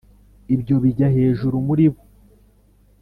[0.55, 2.01] Ibyo bijya hejuru muri bo